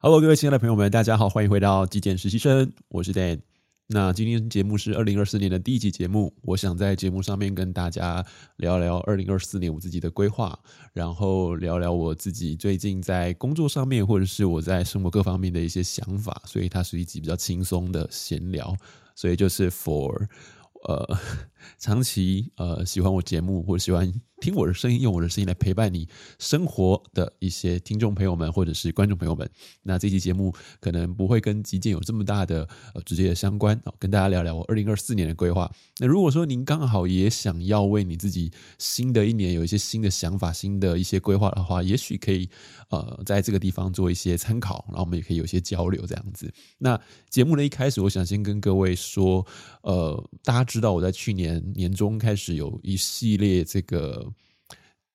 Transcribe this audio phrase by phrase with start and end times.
[0.00, 3.40] Hello，各位亲爱的朋友们，大家好，欢迎回到极简实习生，我是 Dan。
[3.88, 8.24] 那今天节目是二零二四年的第一集节目，我想在节目上面跟大家
[8.58, 10.56] 聊聊二零二四年我自己的规划，
[10.92, 18.76] 然后聊聊我自己最近在工作上面或者是我在生活各方面的一些想法，所以它是一集比较轻松的闲聊，
[19.16, 20.28] 所以就是 for
[20.84, 21.18] 呃
[21.78, 24.12] 长期呃喜欢我节目或者喜欢。
[24.40, 26.08] 听我的声音，用我的声音来陪伴你
[26.38, 29.50] 生活的一些听众朋友们，或者是观众朋友们。
[29.82, 32.60] 那这期节目可能不会跟极简有这么大的
[32.94, 35.68] 呃直接的相关，跟大家聊聊我二零二四年的规划。
[35.98, 42.48] 那如果说您刚好也想要为你自己新的一年有一些新的想法、新的一些规划的话，也许可以
[42.90, 46.48] 呃在这个地方做一些参考，然后我们也可以有一些交流这样子。
[46.78, 46.96] 那
[47.28, 49.44] 节目的一开始，我想先跟各位说，
[49.82, 54.32] 呃，大家知道我在去年年年中开始有一系列这个。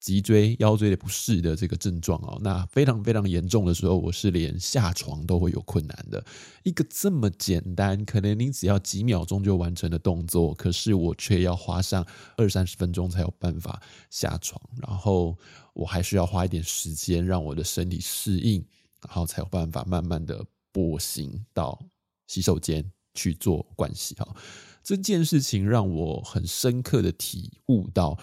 [0.00, 6.24] 脊椎、腰椎的不适的这个症状哦，那非常非常严重的时候，我是连下床都会有困难的。
[6.62, 12.02] 一个这么简单，可能你只要几秒钟就完成的动作，可是我却要花上
[12.38, 15.36] 二三十分钟才有办法下床，然后
[15.74, 18.64] 我还需要花一点时间让我的身体适应，
[19.06, 20.42] 然后才有办法慢慢的
[20.72, 21.78] 步行到
[22.26, 24.26] 洗手间去做关系哈。
[24.82, 28.18] 这件事情让我很深刻的体悟到。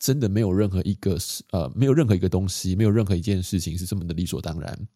[0.00, 4.88] 真的没有任何一个是呃，没有任何一个东西，没有任何一件事情是这么的理所当然。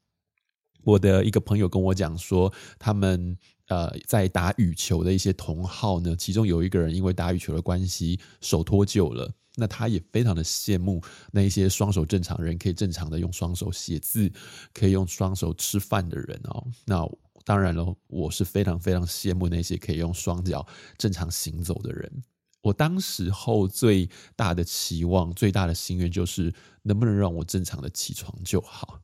[0.84, 3.36] 我的一个朋友跟我讲说，他们
[3.66, 14.30] 呃在打羽球的一些同好呢，其中有一个人因为打羽球的关系手脱臼了，那他也非常的羡慕那一些双手正常人可以正常的用双手写字，
[14.72, 16.64] 可以用双手吃饭的人哦。
[16.84, 17.04] 那
[17.44, 22.22] 当然了，我是非常非常羡慕那些可以用双脚正常行走的人。
[22.60, 29.00] 我当时候最大的期望、最大的心愿就是能不能让我正常的起床就好，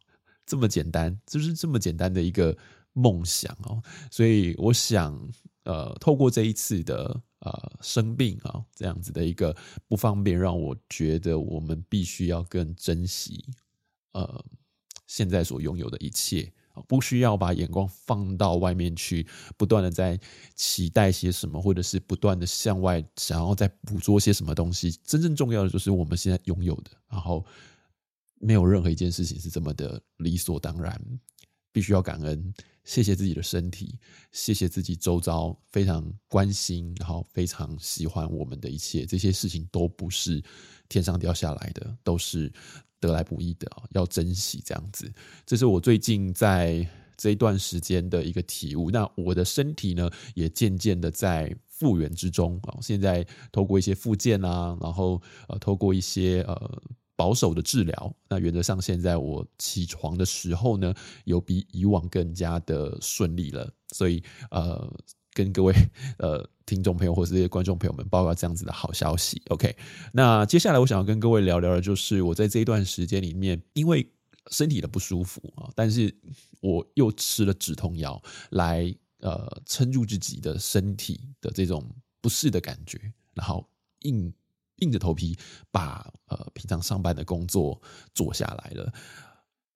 [0.47, 2.57] 这么简单，就是这么简单的一个
[2.93, 3.83] 梦想哦。
[4.13, 5.21] 所以我想，
[5.65, 9.57] 呃，透过这一次的呃生病啊，这样子的一个
[9.89, 13.45] 不方便，让我觉得我们必须要更珍惜
[14.13, 14.45] 呃
[15.09, 16.53] 现在所拥有的一切。
[16.87, 20.19] 不需要把眼光放到外面去，不断的在
[20.55, 24.91] 期待些什么，或者是不断的向外想要再捕捉些什么东西。
[25.05, 27.45] 真正重要的就是我们现在拥有的，然后
[28.41, 31.01] 没有任何一件事情是这么的理所当然，
[31.73, 33.99] 必须要感恩，谢谢自己的身体，
[34.33, 40.43] 谢谢自己周遭非常关心，然后非常喜欢我们的一切，这些事情都不是
[40.89, 42.53] 天上掉下来的，都是。
[43.01, 45.13] 得来不易的啊，要珍惜这样子。
[45.47, 46.87] 这是我最近在
[47.17, 48.91] 这一段时间的一个体悟。
[48.91, 52.79] 那我的身体呢，也渐渐的在复原之中啊。
[52.81, 56.83] 现在透过一些复健啊，然后呃，透过一些呃
[57.17, 60.95] 保守的治疗，那原则上现在我起床的时候呢，
[61.25, 63.73] 有比以往更加的顺利了。
[63.93, 64.93] 所以呃。
[65.39, 65.73] 跟各位
[66.19, 69.77] 呃听众朋友或者这些观众朋友们报告这样子的好消息，OK。
[70.13, 74.05] 那接下来我想要跟各位聊聊的，就是我在这一段时间里面，因为
[74.51, 76.13] 身体的不舒服啊，但是
[76.61, 81.89] 我又吃了止痛药来呃撑住自己的身体的这种
[82.21, 83.01] 不适的感觉，
[83.35, 83.65] 然后
[84.01, 84.35] 硬
[84.81, 85.39] 硬着头皮
[85.71, 87.81] 把呃平常上班的工作
[88.13, 88.93] 做下来了。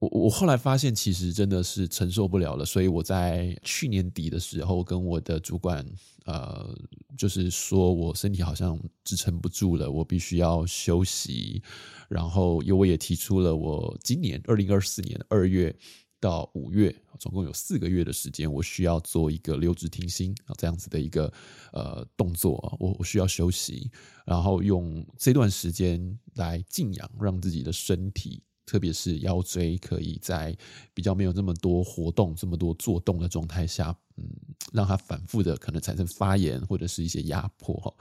[0.02, 5.86] 我我后来发现，其实真的是承受不了了，所以我在去年底的时候跟我的主管，
[6.24, 6.76] 呃，
[7.16, 11.62] 就是说我身体好像支撑不住了，我必须要休息。
[12.08, 15.72] 然后，因为我也提出了，我今年二零二四年二月
[16.18, 21.32] 到五月，总共有四个月的时间，我需要做一个留职停薪啊这样子的一个
[21.72, 23.88] 呃动作，我我需要休息，
[24.26, 28.42] 然后用这段时间来静养，让自己的身体。
[28.64, 30.56] 特别是腰椎可以在
[30.94, 34.24] 比较没有这么多活动、这么多做动的状态下，嗯，
[34.72, 37.92] 让它反复的可能产生发炎或者是一些压迫哈。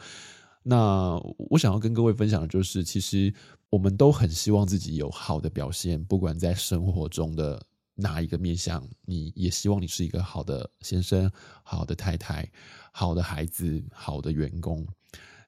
[0.64, 1.18] 那
[1.50, 3.34] 我想要跟各位分享的就是，其实
[3.70, 7.60] 我们都很希望自己有好的表现，不管在生活中的
[7.96, 11.32] 哪一个面向，你也希望你是一个好的先生、
[11.64, 12.48] 好的太太、
[12.92, 14.88] 好的孩子、好的员工。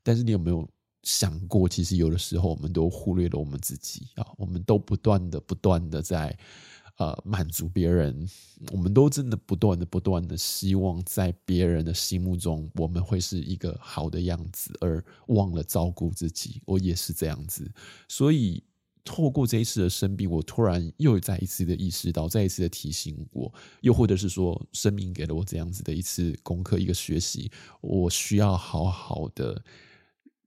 [0.02, 0.68] 但是你有没有？
[1.04, 6.38] 想过，其实有的时候我们都忽略了我们自己啊，我们都不断的、不断的在
[6.98, 8.26] 呃满足别人，
[8.72, 16.62] 我们都真的不断的、不断的希望在别人的心目中我们会是一个好的样子，而忘了照顾自己。
[16.66, 17.70] 我也是这样子，
[18.08, 18.64] 所以
[19.04, 27.52] 透过这一次的生病，我突然又再一次的意识到，再一次的提醒我，又或者是说，生命给了我这样子的一次功课、一个学习，
[27.82, 29.62] 我需要好好的。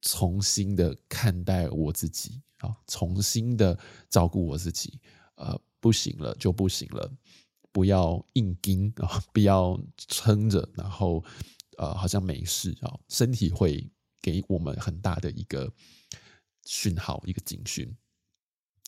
[0.02, 3.78] 重新的看待我自己啊，重新的
[4.08, 5.00] 照顾我自己，
[5.36, 7.10] 呃，不行了就不行了，
[7.72, 11.22] 不要硬盯 啊，不要撑着，然后
[11.78, 13.90] 呃，好像没事啊，身体会
[14.22, 15.72] 给我们很大的一个
[16.64, 17.94] 讯号，一个警讯，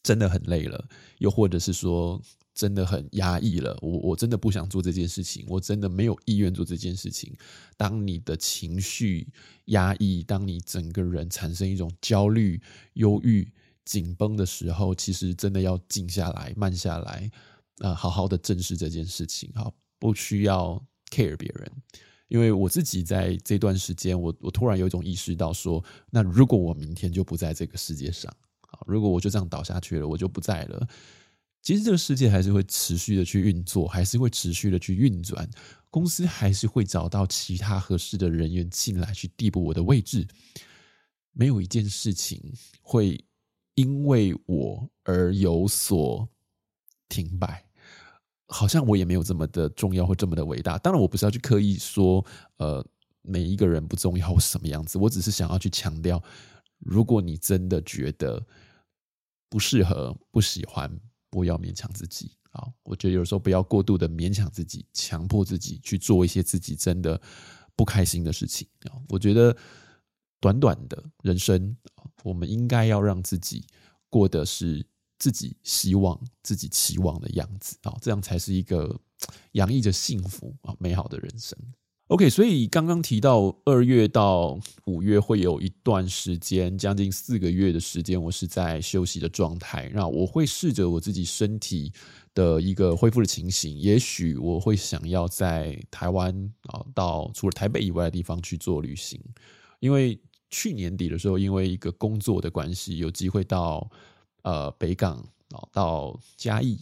[0.08, 0.88] 真的很累了，
[1.19, 2.20] 又或者是说。
[2.58, 7.32] 真的很压抑了，我我真的不想做这件事情，我真的没有意愿做这件事情。
[7.76, 9.28] 当你的情绪
[9.66, 12.60] 压抑，当你整个人产生一种焦虑、
[12.94, 13.49] 忧郁、
[13.84, 17.31] 紧绷的时候，其实真的要静下来、慢下来，
[17.78, 19.52] 呃，好好的正视这件事情。
[19.54, 21.70] 好，不需要 care 别人，
[22.26, 28.34] 因为我自己在这段时间，我我突然有一种意识到说，那如果我明天就不在这个世界上，
[28.70, 30.87] 好，如果我就这样倒下去了，我就不在了。
[31.62, 35.49] 其实这个世界还是会持续的去运作，还是会持续的去运转，
[35.91, 40.26] 公司还是会找到其他合适的人员进来去递补我的位置。
[41.32, 42.41] 没有一件事情
[42.81, 43.23] 会
[43.75, 46.29] 因为我而有所
[47.09, 47.64] 停摆，
[48.49, 50.76] 好像我也没有这么的重要或这么的伟大。
[50.79, 52.25] 当然，我不是要去刻意说，
[52.59, 52.85] 呃，
[53.23, 56.23] 每一个人不重要或什么样子，我只是想要去强调，
[56.78, 58.46] 如果你真的觉得
[59.48, 61.00] 不适合、不喜欢。
[61.30, 62.66] 不要勉强自己啊！
[62.82, 67.20] 我觉得有时候不要过度的勉强自己，强迫自己去做一些自己真的
[67.76, 68.96] 不开心的事情啊！
[69.10, 69.54] 我觉得
[70.40, 71.76] 短短的人生，
[72.25, 73.66] 我们应该要让自己
[74.08, 74.82] 过的是
[75.19, 77.94] 自己希望、自己期望的样子啊！
[78.00, 78.98] 这样才是一个
[79.52, 81.58] 洋溢着幸福啊、美好的人生。
[82.08, 89.90] OK，所以刚刚提到二月到五月会有一段时间，将近四个月的时间，我是在休息的状态。
[89.93, 91.93] 那我会试着我自己身体
[92.32, 96.34] 的一个恢复的情形，也许我会想要在台湾
[96.69, 99.20] 啊，到除了台北以外的地方去做旅行。
[99.78, 100.19] 因为
[100.49, 103.87] 去年底的时候，因为一个工作的关系，有机会到
[104.44, 105.19] 呃北港
[105.50, 106.78] 啊，到嘉义。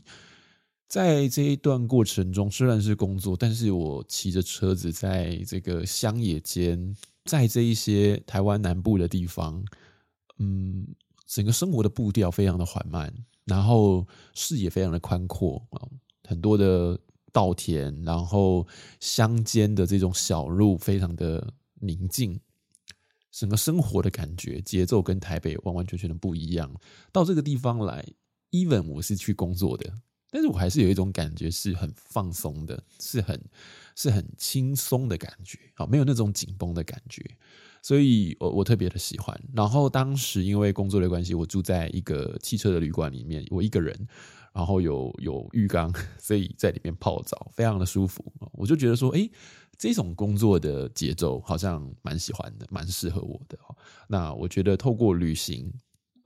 [0.88, 9.64] 在这一段过程中，虽然是工作，但是我骑着车子在这个乡野间，在这一些台湾南部的地方，
[10.38, 10.86] 嗯，
[11.26, 13.12] 整个生活的步调非常的缓慢，
[13.44, 15.82] 然后视野非常的宽阔啊，
[16.22, 16.96] 很多的
[17.32, 18.64] 稻田，然后
[19.00, 22.38] 乡间的这种小路非常的宁静，
[23.32, 26.72] 整个生活的感觉节奏跟台北完完全全的不一样。
[27.10, 28.06] 到这个地方来
[28.52, 29.92] ，even 我是去工作的。
[30.30, 33.40] 但是我还是有一种感觉，是很放松的，是很
[33.94, 37.24] 是很轻松的感觉，啊，没有那种紧绷的感觉，
[37.82, 39.40] 所以我我特别的喜欢。
[39.54, 43.96] 然后当时因为工作的关系，我住在一个汽车的旅馆里面，我一个人，
[44.52, 48.24] 然后有有浴缸， 所以在里面泡澡，非常的舒服。
[48.52, 49.30] 我就觉得说，诶，
[49.78, 53.58] 这种工作的节奏好像蛮喜欢的，蛮适合我的。
[54.08, 55.72] 那我觉得透过旅行。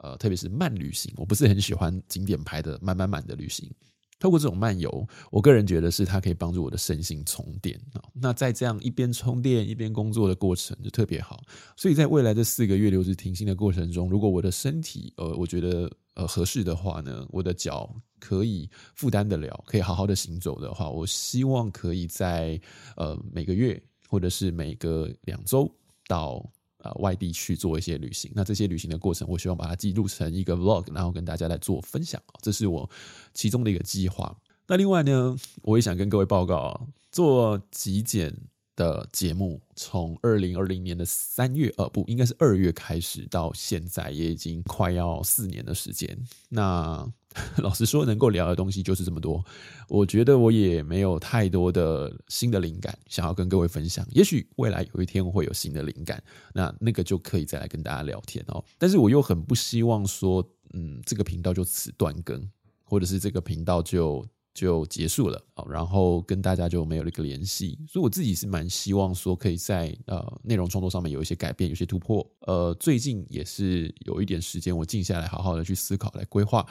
[0.03, 3.71] 呃，特别是慢旅行，我不是很喜欢景点拍的满满满的旅行。
[4.19, 7.81] 透过这种漫游，我个人觉得是它可以帮助我的身心充电。
[8.13, 11.43] 那在这样一边充电一边工作的过程就特别好。
[11.75, 22.61] 所以在未来这四个月留职停薪的过程中，如果我的身体呃，我觉得呃合适的话呢，我的脚可以负担得了，可以好好的行走的话，我希望可以在
[22.97, 25.71] 呃每个月或者是每个两周
[26.07, 26.47] 到。
[26.83, 32.21] 呃，外地去做一些旅行，那这些旅行的过程，我希望把它记录成一个 vlog，然后跟大家来做分享。
[32.41, 32.89] 这是我
[33.35, 34.35] 其中的一个计划。
[34.67, 38.35] 那另外呢，我也想跟各位报告，做极简
[38.77, 46.17] 的节目，从二零二零年的三月，呃，不，应该是二月开始，到现在也已经快要四年的时间。
[46.49, 47.07] 那
[47.59, 49.45] 老实说，能够聊的东西就是这么多。
[49.89, 54.07] 我觉得我也没有太多的新的灵感想要跟各位分享。
[54.11, 56.23] 也许未来有一天会有新的灵感，
[56.53, 58.65] 那那个就可以再来跟大家聊天哦。
[58.79, 60.45] 但是我又很不希望说，
[60.75, 62.49] 嗯，这个频道就此断更，
[62.85, 64.27] 或者是这个频道就。
[64.53, 72.29] 就结束了哦，然后跟大家就没有了一个联系，所以我自己是蛮希望说可以在呃内容创作上面有一些改变，有些突破。
[72.41, 76.67] 呃，最近也是有一点时间，我静下来好好的去思考，来规划。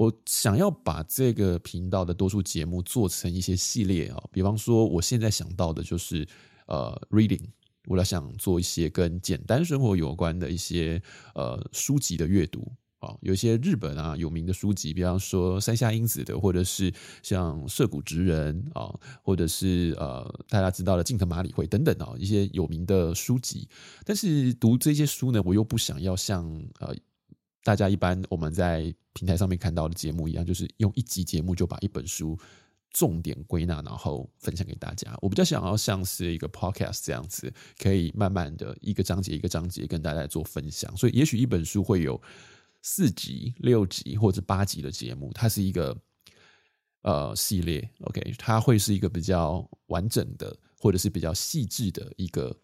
[0.00, 6.26] 我想要把这个频道的多数节目做成一些系列啊，比方说我现在想到的就是
[6.68, 7.44] 呃 reading，
[7.86, 11.02] 我来想做一些跟简单生活有关的一些
[11.34, 12.72] 呃书籍的阅读。
[13.00, 16.92] 啊，有一些日本啊有名的书籍，比方说山下英子的，或者是
[17.22, 23.66] 像涩谷直人啊，或者是呃大家知道的近藤麻里惠等等啊，一些有名的书籍。
[24.04, 26.44] 但是读这些书呢，我又不想要像
[26.78, 26.94] 呃
[27.62, 32.38] 大家一般我们在平台上面看到的节目一样，就是用一集节目就把一本书
[32.90, 35.16] 重点归纳，然后分享给大家。
[35.20, 40.96] 我比较想要像是一个 podcast 这样子，可以慢慢的一个章节一个章节跟大家做分享。
[40.96, 42.20] 所以也许一本书会有。
[42.82, 45.94] 四集、六集或者八集的节目，它是一个
[47.02, 52.56] 呃系列，OK，它会是一个比较完整的，或者是比较细致的一个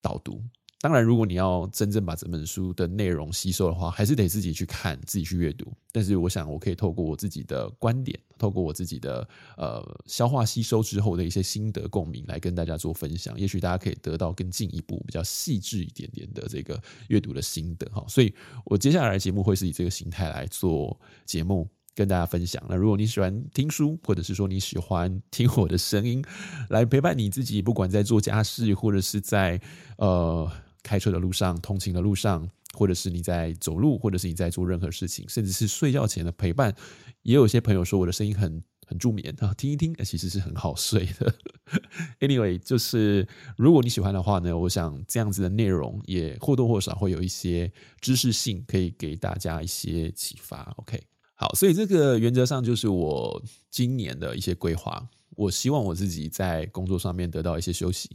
[0.00, 0.42] 导读。
[0.86, 5.66] 当然，如果你要真正把这本书的内容吸收的话，还是得自己去看，自己去阅读。
[5.90, 13.36] 但是，我想我可以透过我自己的观点，透过我自己的呃消化吸收之后的一些心得共鸣，来跟大家做分享。
[13.36, 18.04] 也许大家可以得到更进一步、比较细致一点点的这个阅读的心得哈。
[18.06, 18.32] 所以
[18.64, 21.68] 我接下来节目会是以这个形态来做节目。
[21.96, 22.62] 跟大家分享。
[22.68, 26.22] 那如果你喜欢听书，或者是说你喜欢听我的声音，
[26.68, 29.58] 来陪伴你自己，不管在做家事，或者是在
[29.96, 30.46] 呃
[30.86, 36.72] 开车的路上、通勤的路上，或者是你在走路，或者是你在做任何事情，甚至是睡觉前的陪伴，
[37.22, 41.34] 也有些朋友说我的声音很很助眠啊，听一听，其实是很好睡的。
[42.20, 43.26] Anyway，就是
[43.56, 50.72] 如果你喜欢的话呢，我想这样子的内容也或多或少会有一些知识性，可以给大家一些启发。
[50.76, 51.02] OK。
[51.34, 55.06] 好，所以这个原则上就是我今年的一些规划。
[55.36, 58.08] 我希望我自己在工作上面得到一些休息，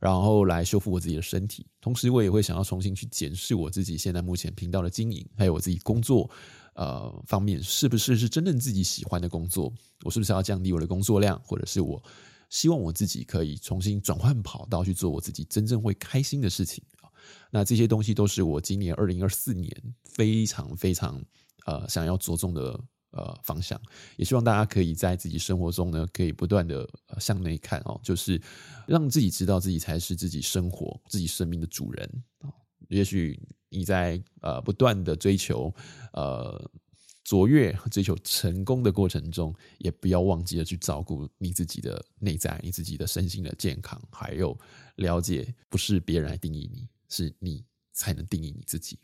[0.00, 1.66] 然后来修复我自己的身体。
[1.80, 6.30] 同时，我也会想要重新去检视我自己现在目前频道的经营，还有我自己工作
[6.74, 9.72] 呃方面是不是是真正自己喜欢的工作。
[10.04, 12.02] 我是不是要降低我的工作量，或者是我
[12.50, 16.84] 希望我自己可以重新转换跑道去做我自己真正会开心的事情。
[17.50, 19.70] 那这些东西都是我今年二零二四年
[20.04, 21.22] 非常非常。
[21.66, 23.80] 呃，想要着重的呃方向，
[24.16, 28.40] 也希望大家可以在自己生活中呢，可以不断的向内看哦，就是
[28.86, 32.24] 让自己知道自己才是自己生活、自己生命的主人。
[32.88, 35.74] 也许你在呃不断的追求
[36.12, 36.70] 呃
[37.24, 44.56] 卓越、追求成功的过程中，也不要忘记了去照顾你自己的内在、你自己的身心的健康，还有
[44.96, 48.98] 了解，不是别人来定义你，是你才能定义你自己。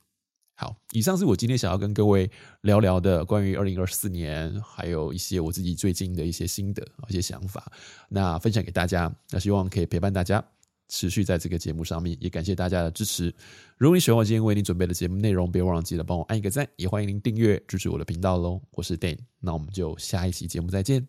[0.54, 2.30] 好，以上是我今天想要跟各位
[2.60, 7.72] 聊聊的关于二零二四年，还有一些我自己最近的一些心得、一些想法，
[8.08, 9.12] 那分享给大家。
[9.30, 10.44] 那希望可以陪伴大家
[10.88, 13.34] 持续在这个节目上面，也感谢大家的支持。
[13.76, 18.60] 如果你喜欢我今天为你准备的节目内容，别忘了记得帮我按一个赞，也欢迎您订阅支持我的频道喽。
[18.72, 21.08] 我是 Dan，那我们就下一期节目再见，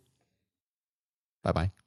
[1.42, 1.83] 拜拜。